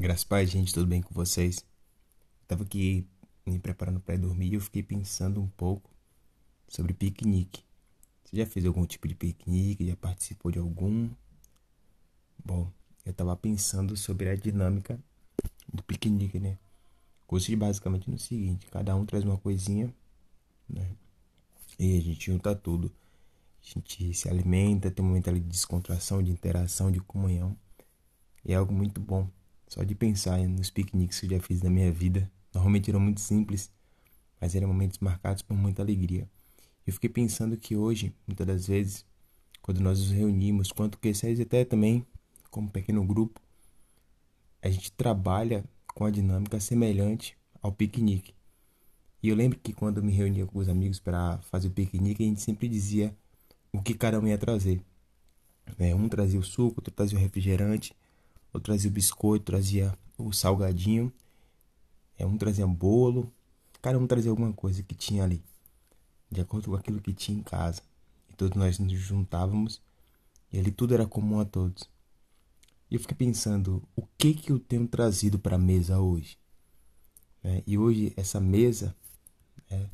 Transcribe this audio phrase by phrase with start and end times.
[0.00, 1.62] Graças a gente, tudo bem com vocês?
[2.48, 3.06] tava aqui
[3.44, 5.90] me preparando para dormir e eu fiquei pensando um pouco
[6.66, 7.62] sobre piquenique.
[8.24, 9.86] Você já fez algum tipo de piquenique?
[9.86, 11.10] Já participou de algum?
[12.42, 12.72] Bom,
[13.04, 14.98] eu tava pensando sobre a dinâmica
[15.70, 16.56] do piquenique, né?
[17.26, 19.94] Consiste basicamente no seguinte: cada um traz uma coisinha,
[20.66, 20.90] né?
[21.78, 22.90] E a gente junta tudo.
[23.62, 27.54] A gente se alimenta, tem um momento ali de descontração, de interação, de comunhão.
[28.42, 29.28] E é algo muito bom.
[29.70, 33.20] Só de pensar nos piqueniques que eu já fiz na minha vida, normalmente eram muito
[33.20, 33.70] simples,
[34.40, 36.28] mas eram momentos marcados por muita alegria.
[36.84, 39.06] Eu fiquei pensando que hoje, muitas das vezes,
[39.62, 42.04] quando nós nos reunimos, quanto que vocês até também,
[42.50, 43.40] como pequeno grupo,
[44.60, 45.64] a gente trabalha
[45.94, 48.34] com a dinâmica semelhante ao piquenique.
[49.22, 52.24] E eu lembro que quando eu me reunia com os amigos para fazer o piquenique,
[52.24, 53.16] a gente sempre dizia
[53.72, 54.82] o que cada um ia trazer.
[55.78, 57.94] É, um trazia o suco, outro trazia o refrigerante,
[58.52, 61.12] eu trazia o biscoito, trazia o salgadinho,
[62.18, 63.32] é, um trazia bolo,
[63.80, 65.42] cada um trazia alguma coisa que tinha ali,
[66.30, 67.82] de acordo com aquilo que tinha em casa.
[68.28, 69.80] E todos nós nos juntávamos
[70.52, 71.88] e ali tudo era comum a todos.
[72.90, 76.36] E eu fiquei pensando, o que que eu tenho trazido para a mesa hoje?
[77.42, 78.94] É, e hoje essa mesa
[79.70, 79.86] é,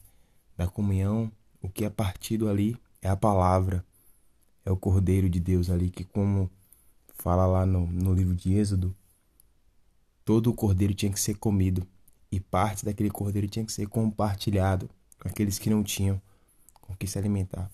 [0.57, 3.85] da comunhão, o que é partido ali é a palavra,
[4.65, 6.51] é o Cordeiro de Deus ali que como
[7.19, 8.95] fala lá no, no livro de Êxodo,
[10.25, 11.87] todo o cordeiro tinha que ser comido
[12.31, 14.89] e parte daquele cordeiro tinha que ser compartilhado
[15.21, 16.21] com aqueles que não tinham
[16.81, 17.71] com que se alimentar.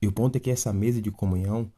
[0.00, 1.70] E o ponto é que essa mesa de comunhão,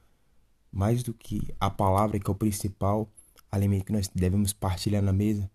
[0.70, 3.08] mais do que a palavra que é o principal
[3.50, 5.50] alimento que nós devemos partilhar na mesa,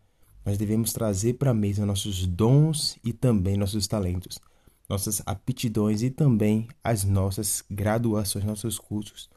[0.45, 4.39] nós devemos trazer para a mesa nossos dons e também nossos talentos,
[4.87, 9.29] nossas aptidões e também as nossas graduações, nossos cursos,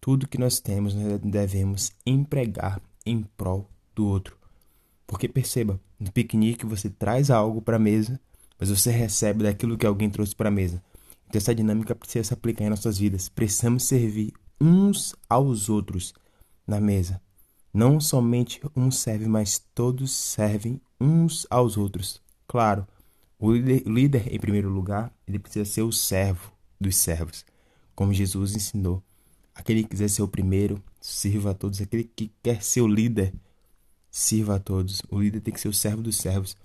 [0.00, 4.36] tudo que nós temos, nós devemos empregar em prol do outro.
[5.06, 8.20] Porque perceba, no piquenique você traz algo para a mesa,
[8.58, 10.82] mas você recebe daquilo que alguém trouxe para a mesa.
[11.28, 13.28] Então essa dinâmica precisa se aplicar em nossas vidas.
[13.28, 16.14] Precisamos servir uns aos outros
[16.66, 17.20] na mesa.
[17.72, 22.20] Não somente um serve, mas todos servem uns aos outros.
[22.46, 22.86] Claro,
[23.38, 27.44] o líder, em primeiro lugar, ele precisa ser o servo dos servos,
[27.94, 29.02] como Jesus ensinou.
[29.60, 31.82] Aquele que quiser ser o primeiro, sirva a todos.
[31.82, 33.34] Aquele que quer ser o líder,
[34.10, 35.02] sirva a todos.
[35.10, 36.56] O líder tem que ser o servo dos servos.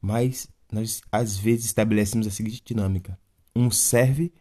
[0.00, 3.18] Mas nós, às vezes, estabelecemos a seguinte dinâmica:
[3.54, 4.32] um serve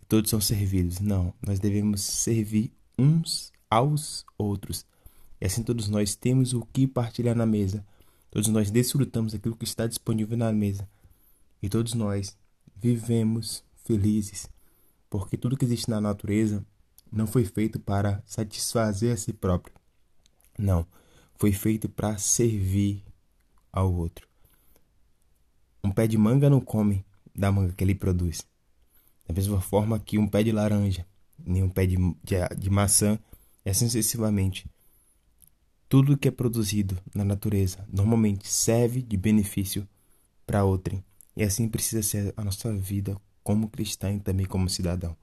[0.00, 1.00] e todos são servidos.
[1.00, 4.86] Não, nós devemos servir uns aos outros.
[5.40, 7.84] E assim todos nós temos o que partilhar na mesa.
[8.30, 10.88] Todos nós desfrutamos aquilo que está disponível na mesa.
[11.60, 12.38] E todos nós
[12.76, 14.48] vivemos felizes.
[15.08, 16.64] Porque tudo que existe na natureza
[17.12, 19.74] não foi feito para satisfazer a si próprio.
[20.58, 20.86] Não,
[21.36, 23.02] foi feito para servir
[23.72, 24.28] ao outro.
[25.82, 27.04] Um pé de manga não come
[27.34, 28.46] da manga que ele produz.
[29.26, 31.06] Da mesma forma que um pé de laranja,
[31.38, 33.18] nem um pé de, de, de maçã,
[33.64, 34.66] e assim sucessivamente.
[35.88, 39.88] Tudo que é produzido na natureza normalmente serve de benefício
[40.46, 41.02] para outrem.
[41.36, 45.16] E assim precisa ser a nossa vida como cristão e também como cidadão.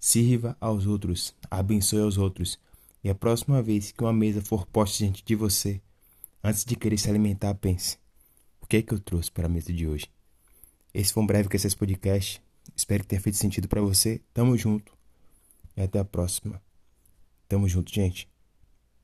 [0.00, 2.58] Sirva aos outros, abençoe aos outros.
[3.04, 5.78] E a próxima vez que uma mesa for posta diante de você,
[6.42, 7.98] antes de querer se alimentar, pense:
[8.62, 10.06] o que é que eu trouxe para a mesa de hoje?
[10.94, 12.42] Esse foi um breve esse Podcast.
[12.74, 14.22] Espero que tenha feito sentido para você.
[14.32, 14.92] Tamo junto.
[15.76, 16.60] E até a próxima.
[17.46, 18.26] Tamo junto, gente.